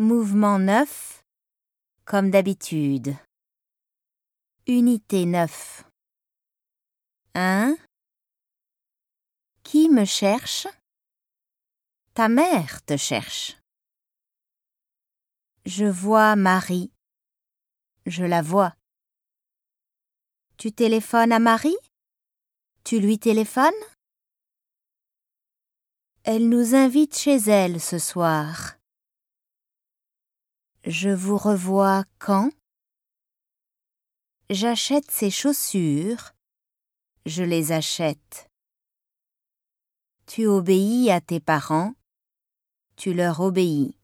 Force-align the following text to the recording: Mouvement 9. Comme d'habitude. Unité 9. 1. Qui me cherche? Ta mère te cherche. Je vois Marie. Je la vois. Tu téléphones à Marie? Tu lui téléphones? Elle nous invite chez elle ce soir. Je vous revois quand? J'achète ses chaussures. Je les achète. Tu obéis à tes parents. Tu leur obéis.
Mouvement 0.00 0.58
9. 0.58 1.22
Comme 2.04 2.32
d'habitude. 2.32 3.14
Unité 4.66 5.24
9. 5.24 5.84
1. 7.36 7.76
Qui 9.62 9.88
me 9.88 10.04
cherche? 10.04 10.66
Ta 12.12 12.28
mère 12.28 12.84
te 12.84 12.96
cherche. 12.96 13.56
Je 15.64 15.84
vois 15.84 16.34
Marie. 16.34 16.90
Je 18.04 18.24
la 18.24 18.42
vois. 18.42 18.74
Tu 20.56 20.72
téléphones 20.72 21.30
à 21.30 21.38
Marie? 21.38 21.78
Tu 22.82 22.98
lui 22.98 23.20
téléphones? 23.20 23.72
Elle 26.24 26.48
nous 26.48 26.74
invite 26.74 27.16
chez 27.16 27.36
elle 27.36 27.80
ce 27.80 28.00
soir. 28.00 28.74
Je 30.86 31.08
vous 31.08 31.38
revois 31.38 32.04
quand? 32.18 32.50
J'achète 34.50 35.10
ses 35.10 35.30
chaussures. 35.30 36.32
Je 37.24 37.42
les 37.42 37.72
achète. 37.72 38.50
Tu 40.26 40.46
obéis 40.46 41.10
à 41.10 41.22
tes 41.22 41.40
parents. 41.40 41.94
Tu 42.96 43.14
leur 43.14 43.40
obéis. 43.40 43.96